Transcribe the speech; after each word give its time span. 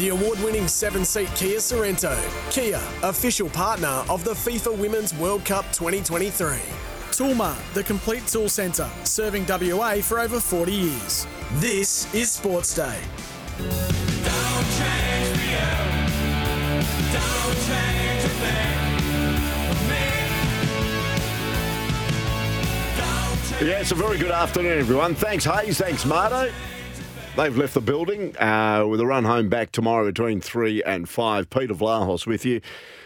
The 0.00 0.08
award 0.08 0.42
winning 0.42 0.66
seven 0.66 1.04
seat 1.04 1.28
Kia 1.36 1.58
Sorento. 1.58 2.16
Kia, 2.50 2.80
official 3.02 3.50
partner 3.50 4.02
of 4.08 4.24
the 4.24 4.30
FIFA 4.30 4.78
Women's 4.78 5.12
World 5.12 5.44
Cup 5.44 5.66
2023. 5.74 6.56
Toolmart, 7.10 7.58
the 7.74 7.84
complete 7.84 8.26
tool 8.26 8.48
centre, 8.48 8.88
serving 9.04 9.44
WA 9.46 9.96
for 9.96 10.18
over 10.18 10.40
40 10.40 10.72
years. 10.72 11.26
This 11.56 12.14
is 12.14 12.32
Sports 12.32 12.74
Day. 12.74 12.98
Yes, 23.60 23.68
yeah, 23.68 23.80
it's 23.80 23.92
a 23.92 23.94
very 23.94 24.16
good 24.16 24.30
afternoon, 24.30 24.78
everyone. 24.78 25.14
Thanks, 25.14 25.44
Hayes. 25.44 25.76
Thanks, 25.76 26.06
Marto. 26.06 26.50
They've 27.36 27.56
left 27.56 27.74
the 27.74 27.80
building 27.80 28.36
uh, 28.38 28.84
with 28.86 29.00
a 29.00 29.06
run 29.06 29.24
home 29.24 29.48
back 29.48 29.70
tomorrow 29.70 30.04
between 30.04 30.40
3 30.40 30.82
and 30.82 31.08
5. 31.08 31.48
Peter 31.48 31.74
Vlahos 31.74 32.26
with 32.26 32.44
you. 32.44 32.60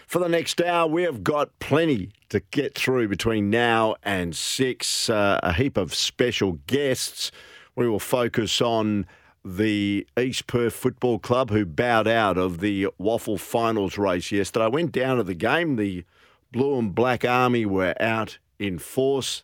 For 0.07 0.19
the 0.19 0.27
next 0.27 0.59
hour, 0.61 0.87
we 0.87 1.03
have 1.03 1.23
got 1.23 1.57
plenty 1.59 2.09
to 2.29 2.39
get 2.51 2.75
through 2.75 3.07
between 3.07 3.49
now 3.51 3.95
and 4.03 4.35
6. 4.35 5.09
Uh, 5.09 5.39
a 5.43 5.53
heap 5.53 5.77
of 5.77 5.93
special 5.93 6.53
guests. 6.65 7.31
We 7.75 7.87
will 7.87 7.99
focus 7.99 8.61
on 8.61 9.05
the 9.45 10.07
East 10.19 10.47
Perth 10.47 10.73
Football 10.73 11.19
Club 11.19 11.51
who 11.51 11.63
bowed 11.63 12.07
out 12.07 12.37
of 12.37 12.61
the 12.61 12.87
WAFL 12.99 13.39
finals 13.39 13.97
race 13.97 14.31
yesterday. 14.31 14.65
I 14.65 14.69
went 14.69 14.91
down 14.91 15.17
to 15.17 15.23
the 15.23 15.35
game. 15.35 15.75
The 15.75 16.03
Blue 16.51 16.79
and 16.79 16.95
Black 16.95 17.23
Army 17.23 17.65
were 17.65 17.93
out 18.01 18.39
in 18.57 18.79
force. 18.79 19.43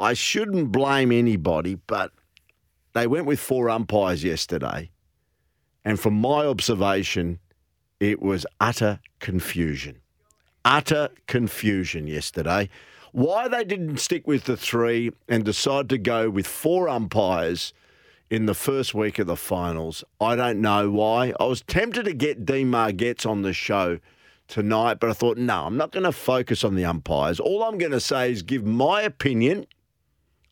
I 0.00 0.14
shouldn't 0.14 0.72
blame 0.72 1.12
anybody, 1.12 1.74
but 1.74 2.12
they 2.94 3.06
went 3.06 3.26
with 3.26 3.40
four 3.40 3.68
umpires 3.68 4.24
yesterday. 4.24 4.90
And 5.84 6.00
from 6.00 6.14
my 6.14 6.46
observation, 6.46 7.40
it 8.00 8.22
was 8.22 8.46
utter 8.60 9.00
confusion. 9.20 10.00
Utter 10.64 11.10
confusion 11.26 12.06
yesterday. 12.06 12.70
Why 13.12 13.48
they 13.48 13.64
didn't 13.64 13.98
stick 13.98 14.26
with 14.26 14.44
the 14.44 14.56
three 14.56 15.10
and 15.28 15.44
decide 15.44 15.88
to 15.90 15.98
go 15.98 16.30
with 16.30 16.46
four 16.46 16.88
umpires 16.88 17.72
in 18.30 18.46
the 18.46 18.54
first 18.54 18.94
week 18.94 19.18
of 19.18 19.26
the 19.26 19.36
finals, 19.36 20.02
I 20.20 20.34
don't 20.34 20.60
know 20.60 20.90
why. 20.90 21.32
I 21.38 21.44
was 21.44 21.62
tempted 21.62 22.06
to 22.06 22.14
get 22.14 22.44
Dean 22.44 22.70
Margetts 22.70 23.28
on 23.28 23.42
the 23.42 23.52
show 23.52 23.98
tonight, 24.48 24.98
but 25.00 25.10
I 25.10 25.12
thought, 25.12 25.38
no, 25.38 25.66
I'm 25.66 25.76
not 25.76 25.92
going 25.92 26.04
to 26.04 26.12
focus 26.12 26.64
on 26.64 26.74
the 26.74 26.84
umpires. 26.84 27.38
All 27.38 27.62
I'm 27.62 27.78
going 27.78 27.92
to 27.92 28.00
say 28.00 28.32
is 28.32 28.42
give 28.42 28.64
my 28.64 29.02
opinion 29.02 29.66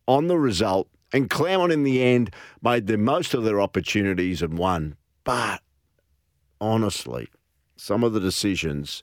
on 0.07 0.29
the 0.29 0.39
result. 0.39 0.89
And 1.13 1.29
Claremont, 1.29 1.73
in 1.73 1.85
the 1.85 2.03
end, 2.03 2.35
made 2.63 2.87
the 2.87 2.97
most 2.97 3.35
of 3.35 3.45
their 3.45 3.61
opportunities 3.61 4.43
and 4.43 4.57
won. 4.57 4.97
But 5.25 5.61
honestly, 6.61 7.29
some 7.77 8.03
of 8.03 8.13
the 8.13 8.21
decisions 8.21 9.03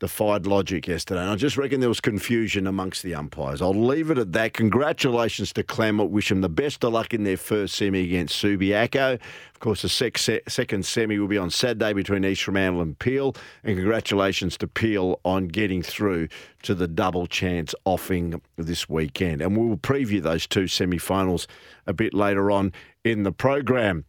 defied 0.00 0.46
logic 0.46 0.86
yesterday. 0.86 1.20
And 1.20 1.30
I 1.30 1.36
just 1.36 1.56
reckon 1.56 1.80
there 1.80 1.88
was 1.88 2.00
confusion 2.00 2.66
amongst 2.66 3.02
the 3.02 3.14
umpires. 3.14 3.62
I'll 3.62 3.72
leave 3.72 4.10
it 4.10 4.18
at 4.18 4.32
that. 4.32 4.52
Congratulations 4.52 5.52
to 5.54 5.62
Claremont. 5.62 6.10
Wish 6.10 6.28
them 6.28 6.40
the 6.40 6.48
best 6.48 6.84
of 6.84 6.92
luck 6.92 7.14
in 7.14 7.24
their 7.24 7.36
first 7.36 7.74
semi 7.74 8.02
against 8.02 8.42
Subiaco. 8.42 9.14
Of 9.14 9.60
course, 9.60 9.82
the 9.82 9.88
sec- 9.88 10.18
second 10.18 10.84
semi 10.84 11.18
will 11.18 11.28
be 11.28 11.38
on 11.38 11.50
Saturday 11.50 11.92
between 11.92 12.24
East 12.24 12.42
Fremantle 12.42 12.82
and 12.82 12.98
Peel. 12.98 13.34
And 13.62 13.76
congratulations 13.76 14.56
to 14.58 14.66
Peel 14.66 15.20
on 15.24 15.48
getting 15.48 15.82
through 15.82 16.28
to 16.62 16.74
the 16.74 16.88
double 16.88 17.26
chance 17.26 17.74
offing 17.84 18.40
this 18.56 18.88
weekend. 18.88 19.40
And 19.40 19.56
we 19.56 19.66
will 19.66 19.76
preview 19.76 20.22
those 20.22 20.46
two 20.46 20.66
semi 20.66 20.98
finals 20.98 21.46
a 21.86 21.92
bit 21.92 22.14
later 22.14 22.50
on 22.50 22.72
in 23.04 23.22
the 23.22 23.32
program. 23.32 24.04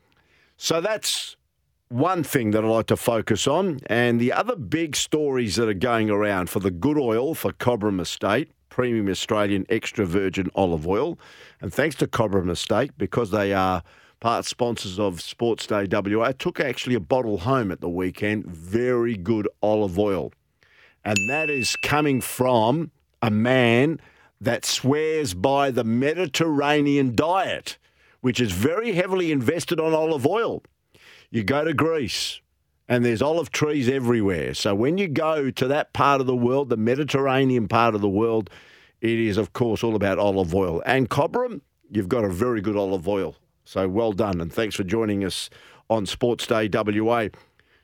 So 0.57 0.81
that's 0.81 1.35
one 1.95 2.23
thing 2.23 2.51
that 2.51 2.65
I 2.65 2.67
like 2.67 2.87
to 2.87 2.97
focus 2.97 3.47
on, 3.47 3.79
and 3.85 4.19
the 4.19 4.33
other 4.33 4.57
big 4.57 4.97
stories 4.97 5.55
that 5.55 5.69
are 5.69 5.73
going 5.73 6.09
around 6.09 6.49
for 6.49 6.59
the 6.59 6.69
good 6.69 6.97
oil 6.97 7.33
for 7.33 7.53
Cobram 7.53 8.01
Estate, 8.01 8.51
premium 8.67 9.07
Australian 9.07 9.65
extra 9.69 10.05
virgin 10.05 10.49
olive 10.55 10.85
oil. 10.85 11.17
And 11.61 11.73
thanks 11.73 11.95
to 11.97 12.07
Cobram 12.07 12.49
Estate, 12.51 12.91
because 12.97 13.31
they 13.31 13.53
are 13.53 13.81
part 14.19 14.43
sponsors 14.43 14.99
of 14.99 15.21
Sports 15.21 15.67
Day 15.67 15.87
WA, 15.89 16.25
I 16.25 16.33
took 16.33 16.59
actually 16.59 16.95
a 16.95 16.99
bottle 16.99 17.37
home 17.37 17.71
at 17.71 17.79
the 17.79 17.89
weekend. 17.89 18.45
Very 18.45 19.15
good 19.15 19.47
olive 19.63 19.97
oil. 19.97 20.33
And 21.05 21.17
that 21.29 21.49
is 21.49 21.77
coming 21.77 22.19
from 22.19 22.91
a 23.21 23.31
man 23.31 24.01
that 24.41 24.65
swears 24.65 25.33
by 25.33 25.71
the 25.71 25.85
Mediterranean 25.85 27.15
diet, 27.15 27.77
which 28.19 28.41
is 28.41 28.51
very 28.51 28.91
heavily 28.91 29.31
invested 29.31 29.79
on 29.79 29.93
olive 29.93 30.27
oil. 30.27 30.61
You 31.35 31.43
go 31.43 31.65
to 31.65 31.73
Greece 31.73 32.39
and 32.87 33.03
there's 33.03 33.21
olive 33.21 33.51
trees 33.51 33.89
everywhere. 33.89 34.53
So 34.53 34.73
when 34.73 34.97
you 34.97 35.09
go 35.09 35.51
to 35.51 35.67
that 35.67 35.91
part 35.91 36.21
of 36.21 36.27
the 36.27 36.35
world, 36.35 36.69
the 36.69 36.77
Mediterranean 36.77 37.67
part 37.67 37.93
of 37.93 37.99
the 37.99 38.07
world, 38.07 38.49
it 39.01 39.19
is, 39.19 39.35
of 39.35 39.51
course, 39.51 39.83
all 39.83 39.97
about 39.97 40.17
olive 40.17 40.55
oil. 40.55 40.81
And 40.85 41.09
Cobram, 41.09 41.59
you've 41.91 42.07
got 42.07 42.23
a 42.23 42.29
very 42.29 42.61
good 42.61 42.77
olive 42.77 43.05
oil. 43.05 43.35
So 43.65 43.85
well 43.89 44.13
done. 44.13 44.39
And 44.39 44.49
thanks 44.49 44.75
for 44.75 44.85
joining 44.85 45.25
us 45.25 45.49
on 45.89 46.05
Sports 46.05 46.47
Day 46.47 46.69
WA. 46.71 47.27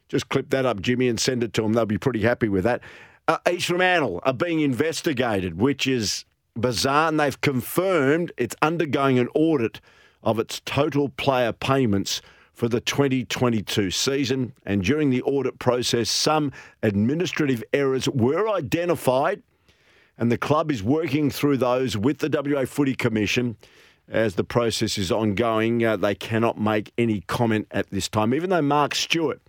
Just 0.07 0.29
clip 0.29 0.49
that 0.51 0.65
up, 0.65 0.79
Jimmy, 0.81 1.09
and 1.09 1.19
send 1.19 1.43
it 1.43 1.51
to 1.55 1.61
them. 1.61 1.73
They'll 1.73 1.85
be 1.85 1.97
pretty 1.97 2.21
happy 2.21 2.47
with 2.47 2.63
that. 2.63 2.79
Uh, 3.27 3.39
East 3.51 3.67
Fremantle 3.67 4.21
are 4.23 4.31
being 4.31 4.61
investigated, 4.61 5.59
which 5.59 5.87
is 5.87 6.23
bizarre. 6.55 7.09
And 7.09 7.19
they've 7.19 7.41
confirmed 7.41 8.31
it's 8.37 8.55
undergoing 8.61 9.19
an 9.19 9.27
audit 9.35 9.81
of 10.23 10.39
its 10.39 10.61
total 10.61 11.09
player 11.09 11.51
payments 11.51 12.21
for 12.61 12.69
the 12.69 12.79
2022 12.79 13.89
season. 13.89 14.53
And 14.67 14.83
during 14.83 15.09
the 15.09 15.23
audit 15.23 15.57
process, 15.57 16.11
some 16.11 16.51
administrative 16.83 17.63
errors 17.73 18.07
were 18.07 18.47
identified, 18.47 19.41
and 20.15 20.31
the 20.31 20.37
club 20.37 20.69
is 20.69 20.83
working 20.83 21.31
through 21.31 21.57
those 21.57 21.97
with 21.97 22.19
the 22.19 22.29
WA 22.29 22.65
Footy 22.65 22.93
Commission. 22.93 23.57
As 24.07 24.35
the 24.35 24.43
process 24.43 24.99
is 24.99 25.11
ongoing, 25.11 25.83
uh, 25.83 25.97
they 25.97 26.13
cannot 26.13 26.61
make 26.61 26.93
any 26.99 27.21
comment 27.21 27.65
at 27.71 27.89
this 27.89 28.07
time, 28.07 28.31
even 28.31 28.51
though 28.51 28.61
Mark 28.61 28.93
Stewart, 28.93 29.41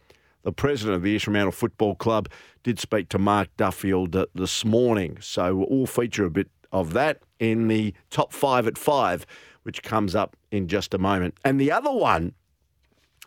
the 0.43 0.51
president 0.51 0.97
of 0.97 1.03
the 1.03 1.19
Fremantle 1.19 1.53
Football 1.53 1.97
Club, 1.97 2.31
did 2.63 2.81
speak 2.81 3.11
to 3.11 3.19
Mark 3.19 3.55
Duffield 3.59 4.17
uh, 4.17 4.25
this 4.35 4.65
morning. 4.65 5.19
So 5.21 5.67
we'll 5.69 5.85
feature 5.85 6.25
a 6.25 6.31
bit 6.31 6.49
of 6.73 6.95
that 6.95 7.21
in 7.39 7.69
the 7.69 7.93
top 8.09 8.33
five 8.33 8.67
at 8.67 8.79
five, 8.79 9.27
which 9.65 9.83
comes 9.83 10.15
up 10.15 10.35
in 10.51 10.67
just 10.67 10.95
a 10.95 10.99
moment. 10.99 11.35
And 11.45 11.61
the 11.61 11.71
other 11.71 11.93
one 11.93 12.33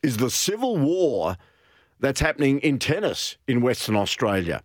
is 0.06 0.18
the 0.18 0.30
civil 0.30 0.78
war 0.78 1.36
that's 2.00 2.20
happening 2.20 2.60
in 2.60 2.78
tennis 2.78 3.38
in 3.48 3.60
Western 3.60 3.96
Australia. 3.96 4.62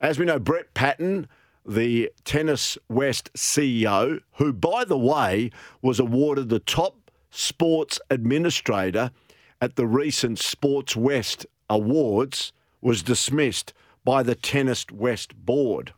As 0.00 0.18
we 0.18 0.24
know, 0.24 0.40
Brett 0.40 0.74
Patton, 0.74 1.28
the 1.64 2.10
Tennis 2.24 2.76
West 2.88 3.32
CEO, 3.34 4.18
who, 4.38 4.52
by 4.52 4.84
the 4.84 4.98
way, 4.98 5.52
was 5.82 6.00
awarded 6.00 6.48
the 6.48 6.58
top 6.58 7.12
sports 7.30 8.00
administrator 8.10 9.12
at 9.60 9.76
the 9.76 9.86
recent 9.86 10.40
Sports 10.40 10.96
West 10.96 11.46
Awards, 11.68 12.52
was 12.80 13.04
dismissed 13.04 13.72
by 14.04 14.24
the 14.24 14.34
Tennis 14.34 14.84
West 14.90 15.36
board. 15.36 15.92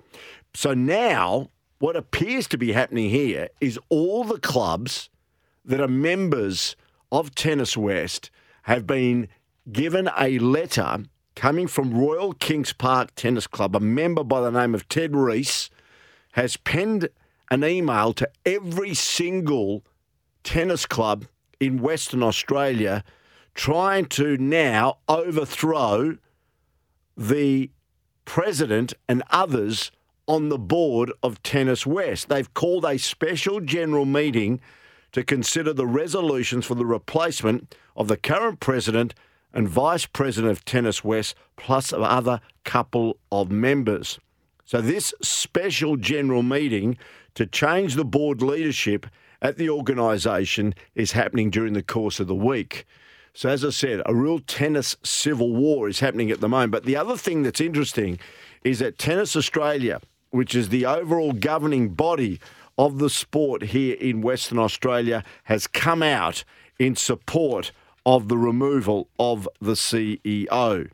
So 0.52 0.75
now, 0.75 1.48
what 1.78 1.96
appears 1.96 2.46
to 2.48 2.58
be 2.58 2.72
happening 2.72 3.08
here 3.08 3.48
is 3.62 3.78
all 3.88 4.25
the 4.25 4.38
clubs 4.38 5.08
that 5.64 5.81
are 5.81 5.88
members 5.88 6.76
of 7.10 7.34
Tennis 7.34 7.78
West 7.78 8.31
have 8.62 8.86
been 8.86 9.28
given 9.70 10.10
a 10.18 10.38
letter 10.38 11.04
coming 11.34 11.66
from 11.66 11.94
Royal 11.94 12.32
Kings 12.32 12.72
Park 12.72 13.14
Tennis 13.14 13.46
Club. 13.46 13.74
A 13.76 13.80
member 13.80 14.24
by 14.24 14.40
the 14.40 14.50
name 14.50 14.74
of 14.74 14.88
Ted 14.88 15.14
Reese 15.14 15.70
has 16.32 16.56
penned 16.56 17.08
an 17.50 17.64
email 17.64 18.12
to 18.14 18.28
every 18.46 18.94
single 18.94 19.84
tennis 20.42 20.86
club 20.86 21.26
in 21.60 21.82
Western 21.82 22.22
Australia 22.22 23.04
trying 23.54 24.06
to 24.06 24.36
now 24.38 24.98
overthrow 25.08 26.16
the 27.16 27.70
president 28.24 28.94
and 29.08 29.22
others 29.30 29.90
on 30.26 30.48
the 30.48 30.58
board 30.58 31.12
of 31.22 31.42
Tennis 31.42 31.86
West. 31.86 32.28
They've 32.28 32.52
called 32.54 32.84
a 32.84 32.98
special 32.98 33.60
general 33.60 34.06
meeting 34.06 34.60
to 35.12 35.22
consider 35.22 35.72
the 35.72 35.86
resolutions 35.86 36.66
for 36.66 36.74
the 36.74 36.86
replacement 36.86 37.74
of 37.96 38.08
the 38.08 38.16
current 38.16 38.60
president, 38.60 39.14
and 39.54 39.68
Vice 39.68 40.06
President 40.06 40.50
of 40.50 40.64
Tennis 40.64 41.04
West, 41.04 41.34
plus 41.56 41.92
other 41.92 42.40
couple 42.64 43.18
of 43.30 43.50
members. 43.50 44.18
So, 44.64 44.80
this 44.80 45.12
special 45.20 45.96
general 45.96 46.42
meeting 46.42 46.96
to 47.34 47.46
change 47.46 47.94
the 47.94 48.04
board 48.04 48.40
leadership 48.40 49.06
at 49.42 49.58
the 49.58 49.68
organisation 49.68 50.74
is 50.94 51.12
happening 51.12 51.50
during 51.50 51.74
the 51.74 51.82
course 51.82 52.20
of 52.20 52.28
the 52.28 52.34
week. 52.34 52.86
So, 53.34 53.50
as 53.50 53.64
I 53.64 53.70
said, 53.70 54.00
a 54.06 54.14
real 54.14 54.38
tennis 54.38 54.96
civil 55.02 55.54
war 55.54 55.88
is 55.88 56.00
happening 56.00 56.30
at 56.30 56.40
the 56.40 56.48
moment. 56.48 56.72
But 56.72 56.84
the 56.84 56.96
other 56.96 57.16
thing 57.16 57.42
that's 57.42 57.60
interesting 57.60 58.18
is 58.64 58.78
that 58.78 58.98
Tennis 58.98 59.36
Australia, 59.36 60.00
which 60.30 60.54
is 60.54 60.68
the 60.68 60.86
overall 60.86 61.32
governing 61.32 61.90
body 61.90 62.40
of 62.78 62.98
the 62.98 63.10
sport 63.10 63.62
here 63.62 63.94
in 63.94 64.22
Western 64.22 64.58
Australia, 64.58 65.22
has 65.44 65.66
come 65.66 66.02
out 66.02 66.44
in 66.78 66.96
support 66.96 67.72
of 68.04 68.28
the 68.28 68.36
removal 68.36 69.08
of 69.19 69.48
the 69.60 69.72
CEO. 69.72 70.90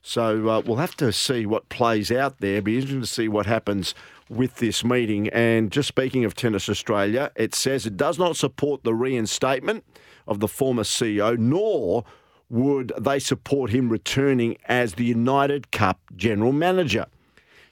So 0.00 0.48
uh, 0.48 0.62
we'll 0.64 0.76
have 0.76 0.96
to 0.96 1.12
see 1.12 1.44
what 1.44 1.68
plays 1.68 2.10
out 2.10 2.38
there. 2.40 2.62
Be 2.62 2.76
interesting 2.76 3.00
to 3.02 3.06
see 3.06 3.28
what 3.28 3.46
happens 3.46 3.94
with 4.30 4.56
this 4.56 4.84
meeting. 4.84 5.28
And 5.28 5.70
just 5.70 5.88
speaking 5.88 6.24
of 6.24 6.34
Tennis 6.34 6.68
Australia, 6.68 7.30
it 7.36 7.54
says 7.54 7.84
it 7.84 7.96
does 7.96 8.18
not 8.18 8.36
support 8.36 8.84
the 8.84 8.94
reinstatement 8.94 9.84
of 10.26 10.40
the 10.40 10.48
former 10.48 10.82
CEO, 10.82 11.36
nor 11.36 12.04
would 12.48 12.92
they 12.98 13.18
support 13.18 13.70
him 13.70 13.88
returning 13.88 14.56
as 14.66 14.94
the 14.94 15.04
United 15.04 15.70
Cup 15.70 16.00
general 16.16 16.52
manager. 16.52 17.06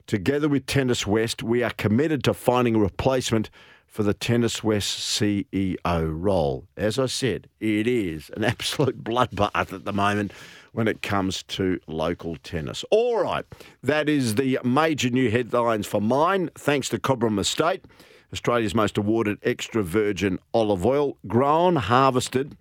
Together 0.06 0.48
with 0.48 0.66
Tennis 0.66 1.04
West, 1.04 1.42
we 1.42 1.64
are 1.64 1.70
committed 1.70 2.22
to 2.22 2.32
finding 2.32 2.76
a 2.76 2.78
replacement 2.78 3.50
for 3.88 4.04
the 4.04 4.14
Tennis 4.14 4.62
West 4.62 5.00
CEO 5.00 5.76
role. 5.84 6.68
As 6.76 6.96
I 6.96 7.06
said, 7.06 7.48
it 7.58 7.88
is 7.88 8.30
an 8.36 8.44
absolute 8.44 9.02
bloodbath 9.02 9.72
at 9.72 9.84
the 9.84 9.92
moment 9.92 10.32
when 10.70 10.86
it 10.86 11.02
comes 11.02 11.42
to 11.44 11.80
local 11.88 12.36
tennis. 12.36 12.84
All 12.92 13.20
right, 13.20 13.44
that 13.82 14.08
is 14.08 14.36
the 14.36 14.60
major 14.62 15.10
new 15.10 15.28
headlines 15.28 15.88
for 15.88 16.00
mine. 16.00 16.50
Thanks 16.54 16.88
to 16.90 17.00
Cobram 17.00 17.40
Estate, 17.40 17.84
Australia's 18.32 18.76
most 18.76 18.96
awarded 18.96 19.38
extra 19.42 19.82
virgin 19.82 20.38
olive 20.54 20.86
oil, 20.86 21.16
grown, 21.26 21.74
harvested, 21.74 22.56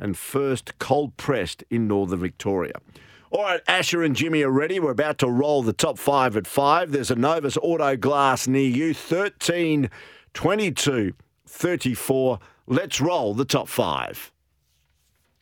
and 0.00 0.16
first 0.16 0.76
cold 0.80 1.16
pressed 1.16 1.62
in 1.70 1.86
northern 1.86 2.18
Victoria. 2.18 2.74
All 3.30 3.42
right, 3.42 3.60
Asher 3.68 4.02
and 4.02 4.16
Jimmy 4.16 4.42
are 4.42 4.50
ready. 4.50 4.80
We're 4.80 4.90
about 4.90 5.18
to 5.18 5.28
roll 5.28 5.62
the 5.62 5.74
top 5.74 5.98
five 5.98 6.34
at 6.36 6.46
five. 6.46 6.92
There's 6.92 7.10
a 7.10 7.14
Novus 7.14 7.58
Auto 7.58 7.94
Glass 7.94 8.48
near 8.48 8.68
you, 8.68 8.94
13 8.94 9.90
22 10.32 11.12
34. 11.46 12.38
Let's 12.66 13.00
roll 13.02 13.34
the 13.34 13.44
top 13.44 13.68
five. 13.68 14.32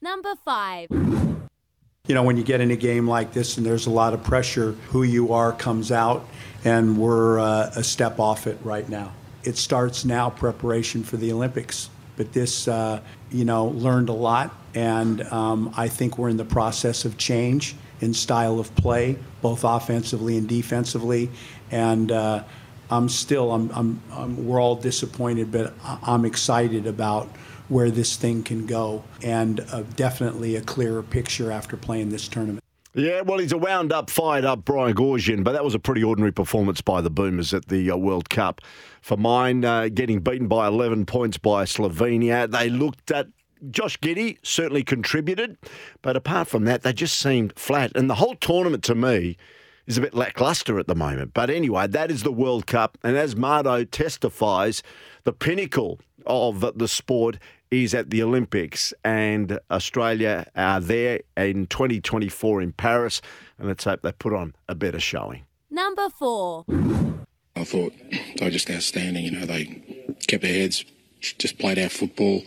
Number 0.01 0.35
five. 0.45 0.89
You 0.91 2.15
know, 2.15 2.25
when 2.25 2.37
you 2.37 2.43
get 2.43 2.61
in 2.61 2.73
a 2.73 2.77
game 2.77 3.07
like 3.09 3.33
this 3.33 3.57
and 3.57 3.65
there's 3.65 3.87
a 3.87 3.91
lot 3.91 4.15
of 4.15 4.23
pressure, 4.23 4.73
who 4.89 5.05
you 5.05 5.33
are 5.33 5.53
comes 5.53 5.93
out, 5.93 6.29
and 6.65 6.99
we're 6.99 7.39
uh, 7.39 7.71
a 7.77 7.85
step 7.85 8.19
off 8.19 8.49
it 8.49 8.59
right 8.65 8.89
now. 8.89 9.13
It 9.45 9.57
starts 9.57 10.05
now, 10.05 10.31
preparation 10.31 11.05
for 11.05 11.17
the 11.17 11.33
Olympics. 11.33 11.89
But 12.17 12.33
this, 12.33 12.69
uh, 12.69 13.01
you 13.31 13.45
know, 13.45 13.67
learned 13.67 14.09
a 14.09 14.15
lot, 14.15 14.55
and 14.75 15.23
um, 15.33 15.73
I 15.77 15.89
think 15.89 16.19
we're 16.19 16.29
in 16.31 16.37
the 16.37 16.45
process 16.45 17.05
of 17.05 17.17
change 17.19 17.77
in 18.01 18.15
style 18.15 18.59
of 18.59 18.75
play, 18.75 19.19
both 19.43 19.65
offensively 19.65 20.37
and 20.37 20.49
defensively. 20.49 21.31
And 21.71 22.13
uh, 22.13 22.45
I'm 22.91 23.09
still, 23.09 23.53
I'm, 23.53 23.71
I'm, 23.73 24.03
I'm, 24.13 24.47
we're 24.47 24.61
all 24.61 24.77
disappointed, 24.77 25.51
but 25.51 25.75
I'm 25.85 26.25
excited 26.25 26.87
about 26.87 27.29
where 27.69 27.91
this 27.91 28.17
thing 28.17 28.43
can 28.45 28.67
go, 28.67 29.03
and 29.23 29.61
uh, 29.73 29.83
definitely 29.97 30.57
a 30.57 30.61
clearer 30.61 31.03
picture 31.03 31.51
after 31.51 31.77
playing 31.77 32.11
this 32.11 32.29
tournament. 32.29 32.66
Yeah, 32.97 33.21
well, 33.21 33.37
he's 33.37 33.53
a 33.53 33.59
wound 33.59 33.93
up, 33.93 34.09
fired 34.09 34.47
up 34.47 34.65
Brian 34.65 34.95
Goorjian, 34.95 35.45
but 35.45 35.53
that 35.53 35.63
was 35.63 35.75
a 35.75 35.79
pretty 35.79 36.03
ordinary 36.03 36.33
performance 36.33 36.81
by 36.81 37.03
the 37.03 37.11
Boomers 37.11 37.53
at 37.53 37.69
the 37.69 37.91
uh, 37.91 37.97
World 37.97 38.31
Cup. 38.31 38.63
For 39.03 39.19
mine, 39.19 39.67
uh, 39.67 39.89
getting 39.89 40.21
beaten 40.21 40.49
by 40.49 40.67
11 40.67 41.05
points 41.05 41.37
by 41.37 41.65
Slovenia, 41.65 42.51
they 42.51 42.71
looked 42.71 43.11
at 43.11 43.27
Josh 43.71 43.99
Giddey 44.01 44.39
certainly 44.43 44.83
contributed, 44.83 45.59
but 46.01 46.17
apart 46.17 46.49
from 46.49 46.65
that, 46.65 46.85
they 46.85 46.95
just 46.95 47.19
seemed 47.19 47.53
flat. 47.59 47.93
And 47.95 48.09
the 48.09 48.15
whole 48.15 48.35
tournament 48.35 48.83
to 48.85 48.95
me 48.95 49.37
is 49.87 49.99
a 49.99 50.01
bit 50.01 50.15
lackluster 50.15 50.79
at 50.79 50.87
the 50.87 50.95
moment. 50.95 51.35
But 51.35 51.51
anyway, 51.51 51.89
that 51.89 52.11
is 52.11 52.23
the 52.23 52.33
World 52.33 52.67
Cup. 52.67 52.97
And 53.05 53.15
as 53.15 53.35
Mardo 53.35 53.87
testifies, 53.91 54.83
the 55.25 55.35
pinnacle 55.35 56.01
of 56.25 56.65
the 56.75 56.89
sport 56.89 57.39
is 57.71 57.95
at 57.95 58.11
the 58.11 58.23
Olympics, 58.23 58.95
and 59.05 59.59
Australia 59.71 60.47
are 60.55 60.81
there 60.81 61.21
in 61.37 61.67
2024 61.67 62.63
in 62.63 62.73
Paris. 62.73 63.21
And 63.59 63.69
let's 63.69 63.85
hope 63.85 64.03
they 64.03 64.13
put 64.13 64.33
on 64.33 64.55
a 64.69 64.75
better 64.75 65.01
showing. 65.01 65.45
Number 65.71 66.09
four. 66.11 66.65
I 67.57 67.65
thought 67.65 67.93
they 68.11 68.45
were 68.45 68.51
just 68.51 68.71
outstanding. 68.71 69.25
You 69.25 69.31
know, 69.33 69.47
they 69.47 70.15
kept 70.27 70.43
their 70.43 70.53
heads, 70.53 70.85
just 71.21 71.59
played 71.59 71.79
our 71.79 71.89
football, 71.89 72.43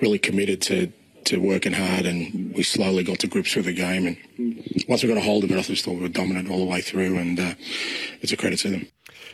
really 0.00 0.18
committed 0.18 0.62
to 0.62 0.92
to 1.26 1.38
working 1.38 1.72
hard, 1.72 2.06
and 2.06 2.54
we 2.54 2.62
slowly 2.62 3.02
got 3.02 3.18
to 3.18 3.26
grips 3.26 3.56
with 3.56 3.64
the 3.64 3.72
game. 3.72 4.06
And 4.06 4.86
once 4.88 5.02
we 5.02 5.08
got 5.08 5.18
a 5.18 5.22
hold 5.22 5.42
of 5.42 5.50
it, 5.50 5.58
I 5.58 5.62
just 5.62 5.84
thought 5.84 5.96
we 5.96 6.02
were 6.02 6.08
dominant 6.08 6.50
all 6.50 6.58
the 6.58 6.70
way 6.70 6.80
through, 6.80 7.18
and 7.18 7.38
uh, 7.38 7.54
it's 8.22 8.32
a 8.32 8.36
credit 8.36 8.60
to 8.60 8.70
them. 8.70 8.86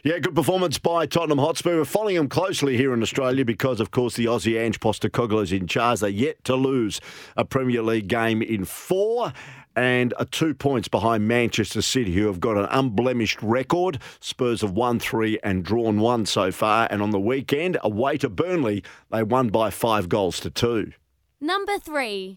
Yeah, 0.05 0.19
good 0.19 0.35
performance 0.35 0.79
by 0.79 1.07
Tottenham 1.07 1.39
Hotspur. 1.39 1.77
We're 1.77 1.85
following 1.85 2.17
them 2.17 2.29
closely 2.29 2.77
here 2.77 2.93
in 2.93 3.03
Australia 3.03 3.45
because, 3.45 3.81
of 3.81 3.91
course, 3.91 4.17
the 4.17 4.25
Aussie 4.25 4.61
Ange 4.61 4.81
Postecoglou 4.81 5.43
is 5.43 5.53
in 5.53 5.67
charge. 5.67 6.01
They're 6.01 6.11
yet 6.11 6.43
to 6.45 6.57
lose 6.57 7.01
a 7.37 7.45
Premier 7.45 7.83
League 7.83 8.09
game 8.09 8.43
in 8.43 8.65
four 8.65 9.33
and 9.77 10.13
are 10.19 10.25
two 10.25 10.55
points 10.55 10.89
behind 10.89 11.29
Manchester 11.29 11.83
City, 11.83 12.13
who 12.13 12.27
have 12.27 12.41
got 12.41 12.57
an 12.57 12.67
unblemished 12.71 13.41
record. 13.43 13.99
Spurs 14.21 14.61
have 14.61 14.73
won 14.73 14.99
three 14.99 15.39
and 15.43 15.65
drawn 15.65 16.01
one 16.01 16.27
so 16.27 16.51
far. 16.51 16.89
And 16.91 17.01
on 17.01 17.11
the 17.11 17.21
weekend, 17.21 17.79
away 17.83 18.19
to 18.19 18.29
Burnley, 18.29 18.83
they 19.11 19.23
won 19.23 19.49
by 19.49 19.71
five 19.71 20.09
goals 20.09 20.41
to 20.41 20.51
two. 20.51 20.93
Number 21.41 21.79
three. 21.79 22.37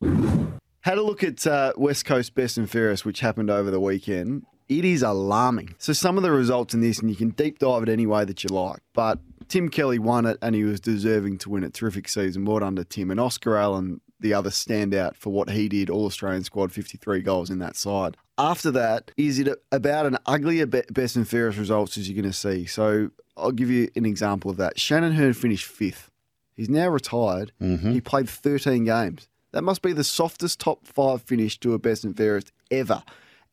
Had 0.81 0.98
a 0.98 1.04
look 1.04 1.24
at 1.24 1.46
uh, 1.48 1.74
West 1.78 2.06
Coast 2.06 2.36
Best 2.36 2.58
and 2.58 2.69
Fairest, 2.69 3.06
which 3.06 3.22
happened 3.22 3.50
over 3.50 3.72
the 3.72 3.80
weekend 3.80 4.46
it 4.67 4.85
is 4.85 5.03
alarming. 5.03 5.75
So 5.77 5.94
some 5.94 6.17
of 6.17 6.23
the 6.23 6.31
results 6.31 6.73
in 6.73 6.81
this, 6.81 7.00
and 7.00 7.09
you 7.09 7.15
can 7.15 7.29
deep 7.29 7.59
dive 7.59 7.83
it 7.83 7.89
any 7.89 8.06
way 8.06 8.25
that 8.25 8.44
you 8.44 8.50
like, 8.50 8.79
but 8.94 9.19
Tim 9.47 9.69
Kelly 9.69 10.00
won 10.00 10.25
it 10.25 10.38
and 10.41 10.56
he 10.56 10.63
was 10.63 10.79
deserving 10.79 11.38
to 11.39 11.50
win 11.50 11.63
it. 11.63 11.73
Terrific 11.73 12.07
season. 12.09 12.45
Well 12.45 12.59
done 12.59 12.75
to 12.77 12.85
Tim. 12.85 13.12
And 13.12 13.19
Oscar 13.19 13.57
Allen, 13.57 14.01
the 14.19 14.33
other 14.33 14.50
standout 14.50 15.15
for 15.15 15.31
what 15.31 15.50
he 15.50 15.69
did, 15.69 15.89
All 15.89 16.06
Australian 16.06 16.44
squad, 16.44 16.71
53 16.71 17.21
goals 17.21 17.50
in 17.50 17.59
that 17.59 17.75
side. 17.75 18.17
After 18.38 18.71
that, 18.71 19.12
is 19.17 19.39
it 19.39 19.47
about 19.71 20.06
an 20.06 20.17
uglier 20.25 20.65
best 20.65 21.15
and 21.15 21.27
fairest 21.27 21.57
results 21.57 21.98
as 21.98 22.10
you're 22.10 22.22
going 22.22 22.31
to 22.31 22.38
see? 22.38 22.65
So 22.65 23.12
I'll 23.38 23.51
give 23.51 23.69
you 23.69 23.89
an 23.95 24.05
example 24.05 24.50
of 24.51 24.57
that. 24.57 24.79
Shannon 24.79 25.13
Hurn 25.13 25.34
finished 25.34 25.65
fifth. 25.65 26.12
He's 26.55 26.69
now 26.69 26.88
retired. 26.88 27.51
Mm-hmm. 27.62 27.91
He 27.91 28.01
played 28.01 28.29
13 28.29 28.86
games. 28.86 29.27
That 29.51 29.63
must 29.63 29.81
be 29.81 29.93
the 29.93 30.03
softest 30.03 30.60
top 30.60 30.86
five 30.86 31.22
finish 31.22 31.57
to 31.60 31.74
a 31.74 31.79
best 31.79 32.03
and 32.03 32.15
fairest 32.15 32.51
ever. 32.72 33.03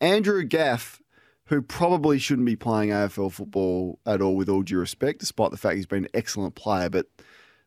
Andrew 0.00 0.42
Gaff 0.42 1.01
who 1.46 1.60
probably 1.60 2.18
shouldn't 2.18 2.46
be 2.46 2.56
playing 2.56 2.90
AFL 2.90 3.32
football 3.32 3.98
at 4.06 4.20
all, 4.20 4.36
with 4.36 4.48
all 4.48 4.62
due 4.62 4.78
respect, 4.78 5.20
despite 5.20 5.50
the 5.50 5.56
fact 5.56 5.76
he's 5.76 5.86
been 5.86 6.04
an 6.04 6.10
excellent 6.14 6.54
player. 6.54 6.88
But 6.88 7.06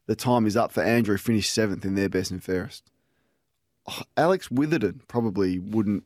the 0.07 0.15
time 0.15 0.45
is 0.45 0.57
up 0.57 0.71
for 0.71 0.81
Andrew, 0.81 1.17
finished 1.17 1.53
seventh 1.53 1.85
in 1.85 1.95
their 1.95 2.09
best 2.09 2.31
and 2.31 2.43
fairest. 2.43 2.89
Oh, 3.87 4.01
Alex 4.17 4.49
Witherden 4.49 5.01
probably 5.07 5.59
wouldn't 5.59 6.03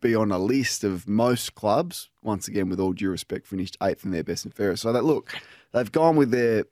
be 0.00 0.14
on 0.14 0.30
a 0.30 0.38
list 0.38 0.84
of 0.84 1.08
most 1.08 1.54
clubs. 1.54 2.08
Once 2.22 2.48
again, 2.48 2.68
with 2.68 2.80
all 2.80 2.92
due 2.92 3.10
respect, 3.10 3.46
finished 3.46 3.76
eighth 3.82 4.04
in 4.04 4.10
their 4.10 4.24
best 4.24 4.44
and 4.44 4.54
fairest. 4.54 4.82
So 4.82 4.92
that 4.92 5.04
look, 5.04 5.34
they've 5.72 5.92
gone 5.92 6.16
with 6.16 6.30
their 6.30 6.64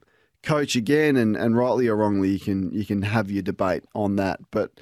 coach 0.42 0.76
again, 0.76 1.16
and, 1.16 1.37
and 1.37 1.57
rightly 1.57 1.88
or 1.88 1.97
wrongly, 1.97 2.30
you 2.30 2.40
can 2.40 2.73
you 2.73 2.87
can 2.87 3.02
have 3.02 3.30
your 3.30 3.42
debate 3.42 3.85
on 3.95 4.16
that, 4.16 4.40
but 4.50 4.80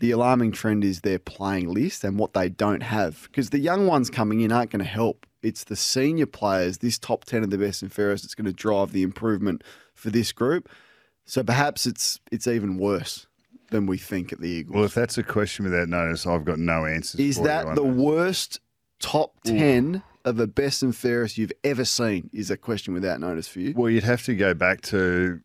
the 0.00 0.10
alarming 0.10 0.52
trend 0.52 0.84
is 0.84 1.00
their 1.00 1.18
playing 1.18 1.72
list 1.72 2.04
and 2.04 2.18
what 2.18 2.32
they 2.32 2.48
don't 2.48 2.82
have. 2.82 3.22
Because 3.24 3.50
the 3.50 3.58
young 3.58 3.86
ones 3.86 4.10
coming 4.10 4.40
in 4.40 4.52
aren't 4.52 4.70
going 4.70 4.84
to 4.84 4.90
help. 4.90 5.26
It's 5.42 5.64
the 5.64 5.76
senior 5.76 6.26
players, 6.26 6.78
this 6.78 6.98
top 6.98 7.24
10 7.24 7.44
of 7.44 7.50
the 7.50 7.58
best 7.58 7.82
and 7.82 7.92
fairest, 7.92 8.24
that's 8.24 8.34
going 8.34 8.46
to 8.46 8.52
drive 8.52 8.92
the 8.92 9.02
improvement 9.02 9.62
for 9.94 10.10
this 10.10 10.32
group. 10.32 10.68
So 11.24 11.42
perhaps 11.42 11.86
it's 11.86 12.20
it's 12.32 12.46
even 12.46 12.78
worse 12.78 13.26
than 13.70 13.86
we 13.86 13.98
think 13.98 14.32
at 14.32 14.40
the 14.40 14.48
Eagles. 14.48 14.74
Well, 14.74 14.84
if 14.84 14.94
that's 14.94 15.18
a 15.18 15.22
question 15.22 15.64
without 15.64 15.88
notice, 15.88 16.26
I've 16.26 16.44
got 16.44 16.58
no 16.58 16.86
answers. 16.86 17.20
Is 17.20 17.40
that 17.42 17.74
the 17.74 17.84
worst 17.84 18.60
top 18.98 19.34
10 19.44 19.96
Ooh. 19.96 20.02
of 20.24 20.36
the 20.36 20.46
best 20.46 20.82
and 20.82 20.96
fairest 20.96 21.36
you've 21.36 21.52
ever 21.62 21.84
seen? 21.84 22.30
Is 22.32 22.50
a 22.50 22.56
question 22.56 22.94
without 22.94 23.20
notice 23.20 23.46
for 23.46 23.60
you? 23.60 23.74
Well, 23.76 23.90
you'd 23.90 24.04
have 24.04 24.24
to 24.24 24.34
go 24.34 24.54
back 24.54 24.80
to 24.82 25.40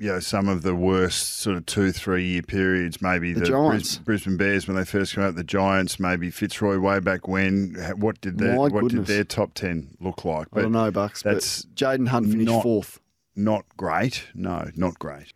you 0.00 0.10
know, 0.10 0.18
some 0.18 0.48
of 0.48 0.62
the 0.62 0.74
worst 0.74 1.40
sort 1.40 1.58
of 1.58 1.66
two, 1.66 1.92
three 1.92 2.26
year 2.26 2.42
periods, 2.42 3.02
maybe 3.02 3.34
the, 3.34 3.40
the 3.40 3.46
Giants. 3.46 3.98
Brisbane 3.98 4.38
Bears 4.38 4.66
when 4.66 4.74
they 4.74 4.84
first 4.84 5.14
came 5.14 5.22
out, 5.22 5.34
the 5.34 5.44
Giants, 5.44 6.00
maybe 6.00 6.30
Fitzroy 6.30 6.78
way 6.78 7.00
back 7.00 7.28
when. 7.28 7.74
What 7.98 8.18
did 8.22 8.38
their 8.38 8.56
what 8.56 8.88
did 8.88 9.04
their 9.04 9.24
top 9.24 9.52
ten 9.52 9.96
look 10.00 10.24
like? 10.24 10.48
But 10.52 10.60
I 10.60 10.62
don't 10.62 10.72
know, 10.72 10.90
Bucks. 10.90 11.22
That's 11.22 11.66
Jayden 11.74 12.08
Hunt 12.08 12.30
finished 12.30 12.50
not, 12.50 12.62
fourth. 12.62 12.98
Not 13.36 13.66
great. 13.76 14.24
No, 14.34 14.70
not 14.74 14.98
great. 14.98 15.34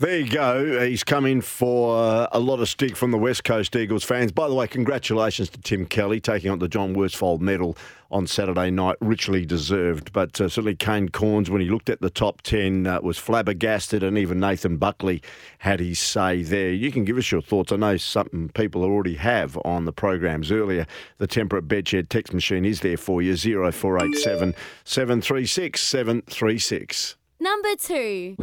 There 0.00 0.16
you 0.16 0.30
go. 0.30 0.86
He's 0.86 1.02
come 1.02 1.26
in 1.26 1.40
for 1.40 2.28
a 2.30 2.38
lot 2.38 2.60
of 2.60 2.68
stick 2.68 2.94
from 2.94 3.10
the 3.10 3.18
West 3.18 3.42
Coast 3.42 3.74
Eagles 3.74 4.04
fans. 4.04 4.30
By 4.30 4.46
the 4.46 4.54
way, 4.54 4.68
congratulations 4.68 5.50
to 5.50 5.60
Tim 5.60 5.86
Kelly 5.86 6.20
taking 6.20 6.52
on 6.52 6.60
the 6.60 6.68
John 6.68 6.94
Worsfold 6.94 7.40
medal 7.40 7.76
on 8.08 8.28
Saturday 8.28 8.70
night. 8.70 8.94
Richly 9.00 9.44
deserved. 9.44 10.12
But 10.12 10.40
uh, 10.40 10.48
certainly 10.48 10.76
Kane 10.76 11.08
Cornes, 11.08 11.48
when 11.48 11.60
he 11.60 11.68
looked 11.68 11.90
at 11.90 12.00
the 12.00 12.10
top 12.10 12.42
10, 12.42 12.86
uh, 12.86 13.00
was 13.00 13.18
flabbergasted, 13.18 14.04
and 14.04 14.16
even 14.16 14.38
Nathan 14.38 14.76
Buckley 14.76 15.20
had 15.58 15.80
his 15.80 15.98
say 15.98 16.44
there. 16.44 16.70
You 16.70 16.92
can 16.92 17.04
give 17.04 17.18
us 17.18 17.32
your 17.32 17.42
thoughts. 17.42 17.72
I 17.72 17.76
know 17.76 17.96
something 17.96 18.50
people 18.50 18.84
already 18.84 19.14
have 19.16 19.58
on 19.64 19.84
the 19.84 19.92
programs 19.92 20.52
earlier. 20.52 20.86
The 21.16 21.26
Temperate 21.26 21.66
Bedshed 21.66 22.08
text 22.08 22.32
machine 22.32 22.64
is 22.64 22.82
there 22.82 22.98
for 22.98 23.20
you 23.20 23.36
0487 23.36 24.54
736 24.84 25.80
736. 25.82 27.16
Number 27.40 27.74
two. 27.76 28.36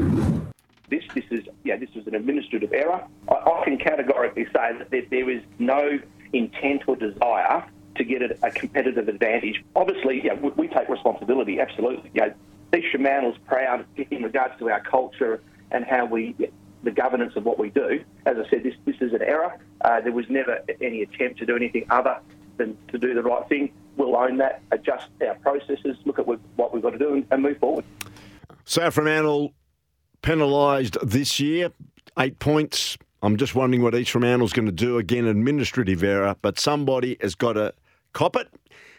This, 0.89 1.03
this 1.13 1.23
is, 1.31 1.45
yeah, 1.63 1.77
this 1.77 1.89
was 1.95 2.07
an 2.07 2.15
administrative 2.15 2.73
error. 2.73 3.03
I, 3.27 3.33
I 3.33 3.63
can 3.63 3.77
categorically 3.77 4.45
say 4.45 4.77
that 4.77 4.89
there, 4.91 5.03
there 5.09 5.29
is 5.29 5.41
no 5.59 5.99
intent 6.33 6.83
or 6.87 6.95
desire 6.95 7.65
to 7.95 8.03
get 8.03 8.21
a, 8.21 8.37
a 8.43 8.51
competitive 8.51 9.07
advantage. 9.07 9.63
Obviously, 9.75 10.21
yeah, 10.23 10.33
we, 10.33 10.49
we, 10.51 10.67
take 10.67 10.89
responsibility, 10.89 11.59
absolutely. 11.59 12.11
You 12.13 12.21
know, 12.21 12.33
East 12.75 12.95
is 12.95 13.37
proud 13.47 13.85
in 14.11 14.23
regards 14.23 14.57
to 14.59 14.69
our 14.69 14.81
culture 14.81 15.41
and 15.71 15.85
how 15.85 16.05
we, 16.05 16.35
the 16.83 16.91
governance 16.91 17.35
of 17.35 17.45
what 17.45 17.57
we 17.57 17.69
do. 17.69 18.03
As 18.25 18.37
I 18.37 18.49
said, 18.49 18.63
this, 18.63 18.75
this 18.85 18.97
is 18.99 19.13
an 19.13 19.21
error. 19.21 19.57
Uh, 19.81 20.01
there 20.01 20.11
was 20.11 20.29
never 20.29 20.59
any 20.81 21.01
attempt 21.01 21.39
to 21.39 21.45
do 21.45 21.55
anything 21.55 21.85
other 21.89 22.19
than 22.57 22.77
to 22.89 22.97
do 22.97 23.13
the 23.13 23.23
right 23.23 23.47
thing. 23.47 23.71
We'll 23.97 24.15
own 24.15 24.37
that, 24.37 24.61
adjust 24.71 25.07
our 25.25 25.35
processes, 25.35 25.97
look 26.05 26.19
at 26.19 26.27
what 26.27 26.73
we've 26.73 26.83
got 26.83 26.91
to 26.91 26.97
do, 26.97 27.25
and, 27.31 27.41
move 27.41 27.57
forward. 27.59 27.85
South 28.65 28.93
Fremantle 28.93 29.53
penalised 30.25 30.97
this 31.03 31.39
year, 31.39 31.71
eight 32.17 32.39
points. 32.39 32.97
I'm 33.21 33.37
just 33.37 33.53
wondering 33.53 33.83
what 33.83 33.93
East 33.93 34.09
Fremantle's 34.09 34.53
going 34.53 34.65
to 34.65 34.71
do. 34.71 34.97
Again, 34.97 35.25
administrative 35.25 36.03
error, 36.03 36.35
but 36.41 36.59
somebody 36.59 37.15
has 37.21 37.35
got 37.35 37.53
to 37.53 37.75
cop 38.13 38.35
it. 38.35 38.47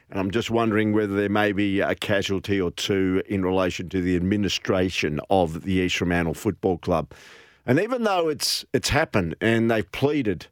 And 0.09 0.21
I'm 0.21 0.31
just 0.31 0.53
wondering 0.53 0.93
whether 0.93 1.17
there 1.17 1.29
may 1.29 1.51
be 1.51 1.81
a 1.81 1.97
casualty 1.97 2.61
or 2.61 2.71
two 2.71 3.25
in 3.27 3.45
relation 3.45 3.89
to 3.89 4.01
the 4.01 4.15
administration 4.15 5.21
of 5.29 5.63
the 5.63 5.73
East 5.73 5.97
Fremantle 5.97 6.35
Football 6.35 6.79
Club. 6.79 7.13
And 7.67 7.81
even 7.81 8.05
though 8.05 8.29
it's 8.29 8.65
it's 8.73 8.91
happened 8.91 9.35
and 9.41 9.69
they've 9.69 9.91
pleaded 9.91 10.47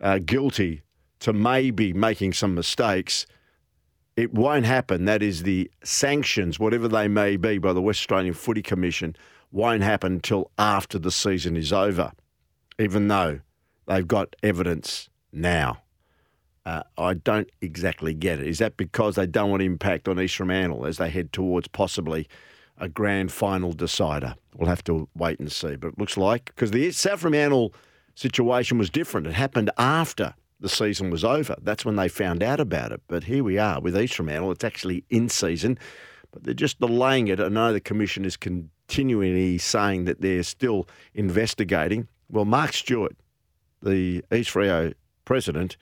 uh, 0.00 0.20
guilty 0.24 0.82
to 1.18 1.32
maybe 1.32 1.92
making 1.92 2.34
some 2.34 2.54
mistakes, 2.54 3.26
it 4.16 4.32
won't 4.32 4.66
happen. 4.66 5.04
That 5.06 5.20
is 5.20 5.42
the 5.42 5.68
sanctions, 5.82 6.60
whatever 6.60 6.86
they 6.86 7.08
may 7.08 7.36
be, 7.36 7.58
by 7.58 7.72
the 7.72 7.82
West 7.82 8.02
Australian 8.02 8.34
Footy 8.34 8.62
Commission, 8.62 9.16
won't 9.52 9.82
happen 9.82 10.14
until 10.14 10.50
after 10.58 10.98
the 10.98 11.10
season 11.10 11.56
is 11.56 11.72
over, 11.72 12.12
even 12.78 13.08
though 13.08 13.40
they've 13.86 14.08
got 14.08 14.34
evidence 14.42 15.08
now. 15.32 15.82
Uh, 16.64 16.82
I 16.96 17.14
don't 17.14 17.50
exactly 17.60 18.14
get 18.14 18.40
it. 18.40 18.46
Is 18.46 18.58
that 18.58 18.76
because 18.76 19.16
they 19.16 19.26
don't 19.26 19.50
want 19.50 19.62
impact 19.62 20.06
on 20.08 20.20
East 20.20 20.36
Fremantle 20.36 20.86
as 20.86 20.96
they 20.98 21.10
head 21.10 21.32
towards 21.32 21.68
possibly 21.68 22.28
a 22.78 22.88
grand 22.88 23.32
final 23.32 23.72
decider? 23.72 24.36
We'll 24.56 24.68
have 24.68 24.84
to 24.84 25.08
wait 25.16 25.40
and 25.40 25.50
see. 25.50 25.76
But 25.76 25.88
it 25.88 25.98
looks 25.98 26.16
like, 26.16 26.46
because 26.46 26.70
the 26.70 26.92
South 26.92 27.20
Fremantle 27.20 27.74
situation 28.14 28.78
was 28.78 28.90
different, 28.90 29.26
it 29.26 29.32
happened 29.32 29.70
after 29.76 30.34
the 30.60 30.68
season 30.68 31.10
was 31.10 31.24
over. 31.24 31.56
That's 31.60 31.84
when 31.84 31.96
they 31.96 32.08
found 32.08 32.42
out 32.42 32.60
about 32.60 32.92
it. 32.92 33.02
But 33.08 33.24
here 33.24 33.42
we 33.42 33.58
are 33.58 33.80
with 33.80 33.98
East 33.98 34.14
Fremantle. 34.14 34.52
It's 34.52 34.62
actually 34.62 35.04
in 35.10 35.28
season, 35.28 35.78
but 36.32 36.44
they're 36.44 36.54
just 36.54 36.80
delaying 36.80 37.28
it. 37.28 37.38
I 37.38 37.48
know 37.48 37.72
the 37.72 37.80
Commission 37.80 38.24
is 38.24 38.36
continually 38.36 39.58
saying 39.58 40.04
that 40.06 40.20
they're 40.20 40.42
still 40.42 40.88
investigating. 41.14 42.08
Well, 42.28 42.44
Mark 42.44 42.72
Stewart, 42.72 43.16
the 43.82 44.24
East 44.32 44.50
Freo 44.50 44.94
president, 45.24 45.76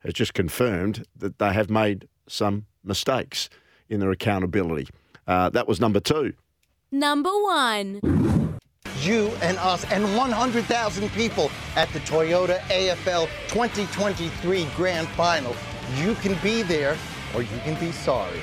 has 0.00 0.14
just 0.14 0.34
confirmed 0.34 1.04
that 1.16 1.38
they 1.38 1.52
have 1.52 1.70
made 1.70 2.06
some 2.28 2.66
mistakes 2.84 3.48
in 3.88 4.00
their 4.00 4.10
accountability. 4.10 4.86
Uh, 5.26 5.48
that 5.50 5.66
was 5.66 5.80
number 5.80 6.00
two. 6.00 6.34
Number 6.92 7.30
one. 7.30 8.00
You 9.02 9.28
and 9.42 9.56
us 9.58 9.84
and 9.92 10.04
100,000 10.16 11.08
people 11.10 11.50
at 11.76 11.88
the 11.90 12.00
Toyota 12.00 12.58
AFL 12.62 13.28
2023 13.48 14.66
Grand 14.76 15.08
Final. 15.08 15.54
You 15.96 16.14
can 16.16 16.36
be 16.42 16.62
there 16.62 16.96
or 17.34 17.42
you 17.42 17.58
can 17.64 17.78
be 17.78 17.92
sorry. 17.92 18.40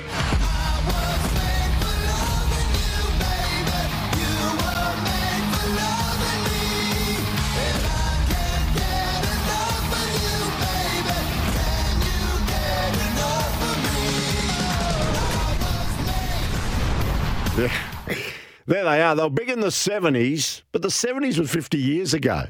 They 18.84 19.02
are. 19.02 19.16
They 19.16 19.24
were 19.24 19.30
big 19.30 19.50
in 19.50 19.62
the 19.62 19.68
70s, 19.68 20.64
but 20.72 20.82
the 20.82 20.88
70s 20.88 21.38
was 21.40 21.52
50 21.52 21.78
years 21.78 22.14
ago. 22.14 22.46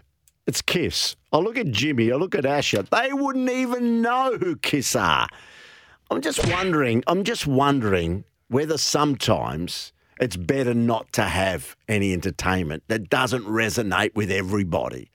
It's 0.48 0.62
Kiss. 0.62 1.16
I 1.34 1.38
look 1.38 1.58
at 1.58 1.72
Jimmy, 1.72 2.12
I 2.12 2.16
look 2.16 2.36
at 2.36 2.46
Asher. 2.46 2.84
They 2.84 3.12
wouldn't 3.12 3.50
even 3.50 4.02
know 4.02 4.38
who 4.40 4.56
Kiss 4.58 4.96
are. 4.96 5.28
I'm 6.12 6.22
just 6.22 6.48
wondering, 6.48 7.04
I'm 7.08 7.24
just 7.24 7.48
wondering 7.48 8.26
whether 8.48 8.78
sometimes 8.78 9.92
it's 10.20 10.38
better 10.38 10.74
not 10.74 11.12
to 11.14 11.24
have 11.24 11.76
any 11.88 12.14
entertainment 12.14 12.84
that 12.88 13.10
doesn't 13.10 13.44
resonate 13.46 14.16
with 14.16 14.32
everybody. 14.32 15.10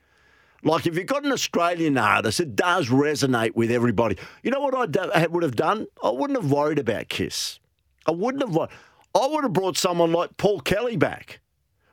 Like 0.62 0.86
if 0.86 0.96
you've 0.96 1.06
got 1.06 1.24
an 1.24 1.32
Australian 1.32 1.96
artist, 1.96 2.40
it 2.40 2.54
does 2.54 2.88
resonate 2.88 3.54
with 3.54 3.70
everybody. 3.70 4.18
You 4.42 4.50
know 4.50 4.60
what 4.60 4.74
I, 4.74 5.26
would 5.26 5.42
have 5.42 5.56
done? 5.56 5.86
I 6.02 6.10
wouldn't 6.10 6.40
have 6.40 6.50
worried 6.50 6.78
about 6.78 7.08
Kiss. 7.08 7.60
I 8.06 8.10
wouldn't 8.10 8.46
have. 8.46 8.68
I 9.14 9.26
would 9.26 9.42
have 9.42 9.52
brought 9.52 9.76
someone 9.76 10.12
like 10.12 10.36
Paul 10.36 10.60
Kelly 10.60 10.96
back, 10.96 11.40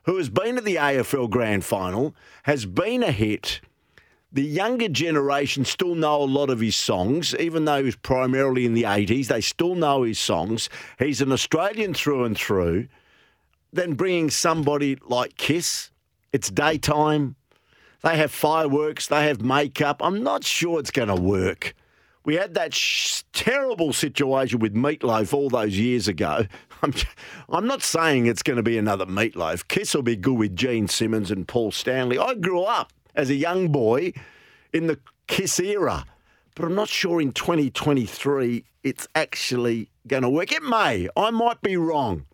who 0.04 0.16
has 0.16 0.28
been 0.28 0.56
at 0.56 0.64
the 0.64 0.76
AFL 0.76 1.30
Grand 1.30 1.64
Final, 1.64 2.14
has 2.44 2.64
been 2.64 3.02
a 3.02 3.10
hit. 3.10 3.60
The 4.30 4.42
younger 4.42 4.88
generation 4.88 5.64
still 5.64 5.94
know 5.94 6.22
a 6.22 6.24
lot 6.24 6.50
of 6.50 6.60
his 6.60 6.76
songs, 6.76 7.34
even 7.36 7.64
though 7.64 7.78
he 7.78 7.84
was 7.84 7.96
primarily 7.96 8.66
in 8.66 8.74
the 8.74 8.84
80s. 8.84 9.26
They 9.26 9.40
still 9.40 9.74
know 9.74 10.02
his 10.02 10.18
songs. 10.18 10.68
He's 10.98 11.20
an 11.20 11.32
Australian 11.32 11.94
through 11.94 12.24
and 12.24 12.36
through. 12.36 12.88
Then 13.72 13.94
bringing 13.94 14.30
somebody 14.30 14.98
like 15.06 15.36
Kiss, 15.36 15.90
it's 16.32 16.50
daytime. 16.50 17.36
They 18.02 18.16
have 18.16 18.30
fireworks, 18.30 19.08
they 19.08 19.26
have 19.26 19.42
makeup. 19.42 20.00
I'm 20.02 20.22
not 20.22 20.44
sure 20.44 20.78
it's 20.78 20.92
going 20.92 21.08
to 21.08 21.16
work. 21.16 21.74
We 22.28 22.34
had 22.34 22.52
that 22.56 22.74
sh- 22.74 23.22
terrible 23.32 23.94
situation 23.94 24.58
with 24.58 24.74
Meatloaf 24.74 25.32
all 25.32 25.48
those 25.48 25.78
years 25.78 26.08
ago. 26.08 26.44
I'm, 26.82 26.92
I'm 27.48 27.66
not 27.66 27.82
saying 27.82 28.26
it's 28.26 28.42
going 28.42 28.58
to 28.58 28.62
be 28.62 28.76
another 28.76 29.06
Meatloaf. 29.06 29.66
Kiss 29.68 29.94
will 29.94 30.02
be 30.02 30.14
good 30.14 30.36
with 30.36 30.54
Gene 30.54 30.88
Simmons 30.88 31.30
and 31.30 31.48
Paul 31.48 31.72
Stanley. 31.72 32.18
I 32.18 32.34
grew 32.34 32.64
up 32.64 32.92
as 33.14 33.30
a 33.30 33.34
young 33.34 33.68
boy 33.68 34.12
in 34.74 34.88
the 34.88 34.98
Kiss 35.26 35.58
era, 35.58 36.04
but 36.54 36.66
I'm 36.66 36.74
not 36.74 36.90
sure 36.90 37.18
in 37.18 37.32
2023 37.32 38.62
it's 38.82 39.08
actually 39.14 39.88
going 40.06 40.22
to 40.22 40.28
work. 40.28 40.52
It 40.52 40.62
may. 40.62 41.08
I 41.16 41.30
might 41.30 41.62
be 41.62 41.78
wrong. 41.78 42.26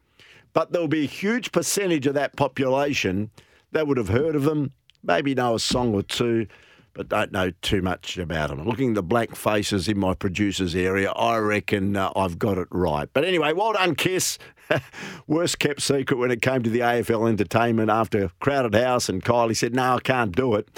But 0.54 0.72
there'll 0.72 0.88
be 0.88 1.04
a 1.04 1.06
huge 1.06 1.52
percentage 1.52 2.08
of 2.08 2.14
that 2.14 2.34
population 2.34 3.30
that 3.70 3.86
would 3.86 3.98
have 3.98 4.08
heard 4.08 4.34
of 4.34 4.42
them, 4.42 4.72
maybe 5.04 5.36
know 5.36 5.54
a 5.54 5.60
song 5.60 5.94
or 5.94 6.02
two, 6.02 6.48
but 6.94 7.08
don't 7.08 7.32
know 7.32 7.50
too 7.60 7.82
much 7.82 8.16
about 8.16 8.48
them. 8.48 8.66
Looking 8.66 8.90
at 8.90 8.94
the 8.94 9.02
black 9.02 9.34
faces 9.34 9.88
in 9.88 9.98
my 9.98 10.14
producer's 10.14 10.74
area, 10.74 11.10
I 11.12 11.36
reckon 11.38 11.96
uh, 11.96 12.10
I've 12.16 12.38
got 12.38 12.56
it 12.56 12.68
right. 12.70 13.08
But 13.12 13.24
anyway, 13.24 13.52
well 13.52 13.72
done, 13.72 13.96
Kiss. 13.96 14.38
Worst 15.26 15.58
kept 15.58 15.82
secret 15.82 16.16
when 16.16 16.30
it 16.30 16.40
came 16.40 16.62
to 16.62 16.70
the 16.70 16.80
AFL 16.80 17.28
entertainment 17.28 17.90
after 17.90 18.30
Crowded 18.40 18.74
House 18.74 19.08
and 19.08 19.22
Kylie 19.22 19.56
said, 19.56 19.74
no, 19.74 19.96
I 19.96 20.00
can't 20.00 20.34
do 20.34 20.54
it. 20.54 20.68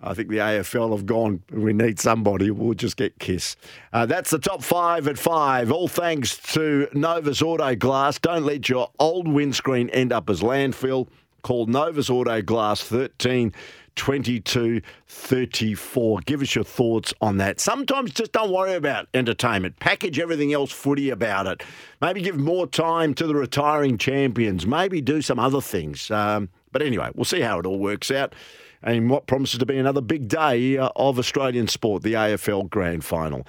I 0.00 0.14
think 0.14 0.28
the 0.28 0.36
AFL 0.36 0.92
have 0.92 1.06
gone, 1.06 1.42
we 1.50 1.72
need 1.72 1.98
somebody, 1.98 2.52
we'll 2.52 2.74
just 2.74 2.96
get 2.96 3.18
Kiss. 3.18 3.56
Uh, 3.92 4.06
that's 4.06 4.30
the 4.30 4.38
top 4.38 4.62
five 4.62 5.08
at 5.08 5.18
five. 5.18 5.72
All 5.72 5.88
thanks 5.88 6.38
to 6.54 6.88
Novus 6.92 7.42
Auto 7.42 7.74
Glass. 7.74 8.18
Don't 8.20 8.44
let 8.44 8.68
your 8.68 8.90
old 9.00 9.26
windscreen 9.26 9.90
end 9.90 10.12
up 10.12 10.30
as 10.30 10.40
landfill. 10.40 11.08
Call 11.42 11.66
Novus 11.66 12.10
Auto 12.10 12.42
Glass 12.42 12.82
13 12.82 13.52
22 13.98 14.80
34. 15.06 16.20
Give 16.20 16.40
us 16.40 16.54
your 16.54 16.64
thoughts 16.64 17.12
on 17.20 17.36
that. 17.38 17.60
Sometimes 17.60 18.12
just 18.12 18.32
don't 18.32 18.50
worry 18.50 18.74
about 18.74 19.08
entertainment. 19.12 19.78
Package 19.80 20.18
everything 20.18 20.52
else 20.52 20.72
footy 20.72 21.10
about 21.10 21.46
it. 21.46 21.62
Maybe 22.00 22.22
give 22.22 22.38
more 22.38 22.66
time 22.66 23.12
to 23.14 23.26
the 23.26 23.34
retiring 23.34 23.98
champions. 23.98 24.66
Maybe 24.66 25.00
do 25.02 25.20
some 25.20 25.38
other 25.38 25.60
things. 25.60 26.10
Um, 26.10 26.48
but 26.72 26.80
anyway, 26.80 27.10
we'll 27.14 27.24
see 27.24 27.40
how 27.40 27.58
it 27.58 27.66
all 27.66 27.78
works 27.78 28.10
out. 28.10 28.34
And 28.82 29.10
what 29.10 29.26
promises 29.26 29.58
to 29.58 29.66
be 29.66 29.76
another 29.76 30.00
big 30.00 30.28
day 30.28 30.78
uh, 30.78 30.90
of 30.94 31.18
Australian 31.18 31.66
sport, 31.66 32.04
the 32.04 32.12
AFL 32.12 32.70
Grand 32.70 33.04
Final. 33.04 33.44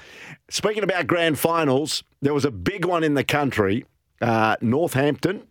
Speaking 0.49 0.83
about 0.83 1.05
Grand 1.05 1.37
Finals, 1.37 2.03
there 2.21 2.33
was 2.33 2.45
a 2.45 2.51
big 2.51 2.85
one 2.85 3.03
in 3.03 3.13
the 3.13 3.23
country. 3.23 3.85
Uh, 4.21 4.55
Northampton 4.61 5.43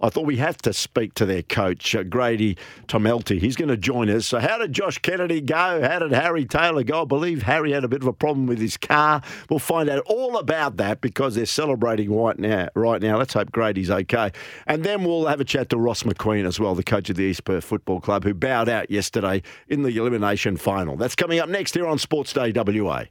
I 0.00 0.10
thought 0.10 0.26
we 0.26 0.36
have 0.36 0.58
to 0.58 0.72
speak 0.72 1.14
to 1.14 1.26
their 1.26 1.42
coach, 1.42 1.94
uh, 1.94 2.04
Grady 2.04 2.56
Tomelty. 2.86 3.40
He's 3.40 3.56
going 3.56 3.68
to 3.68 3.76
join 3.76 4.08
us. 4.08 4.26
So, 4.26 4.38
how 4.38 4.58
did 4.58 4.72
Josh 4.72 4.98
Kennedy 4.98 5.40
go? 5.40 5.82
How 5.82 5.98
did 5.98 6.12
Harry 6.12 6.44
Taylor 6.44 6.84
go? 6.84 7.02
I 7.02 7.04
believe 7.04 7.42
Harry 7.42 7.72
had 7.72 7.82
a 7.82 7.88
bit 7.88 8.02
of 8.02 8.06
a 8.06 8.12
problem 8.12 8.46
with 8.46 8.60
his 8.60 8.76
car. 8.76 9.22
We'll 9.50 9.58
find 9.58 9.88
out 9.88 10.04
all 10.06 10.38
about 10.38 10.76
that 10.76 11.00
because 11.00 11.34
they're 11.34 11.46
celebrating 11.46 12.14
right 12.14 12.38
now. 12.38 12.68
Right 12.74 13.02
now, 13.02 13.18
let's 13.18 13.34
hope 13.34 13.50
Grady's 13.50 13.90
okay. 13.90 14.30
And 14.68 14.84
then 14.84 15.02
we'll 15.02 15.26
have 15.26 15.40
a 15.40 15.44
chat 15.44 15.68
to 15.70 15.76
Ross 15.76 16.04
McQueen 16.04 16.46
as 16.46 16.60
well, 16.60 16.76
the 16.76 16.84
coach 16.84 17.10
of 17.10 17.16
the 17.16 17.24
East 17.24 17.44
Perth 17.44 17.64
Football 17.64 18.00
Club, 18.00 18.22
who 18.22 18.34
bowed 18.34 18.68
out 18.68 18.90
yesterday 18.90 19.42
in 19.66 19.82
the 19.82 19.96
elimination 19.96 20.56
final. 20.56 20.96
That's 20.96 21.16
coming 21.16 21.40
up 21.40 21.48
next 21.48 21.74
here 21.74 21.88
on 21.88 21.98
Sports 21.98 22.32
Day 22.32 22.52
WA. 22.52 23.04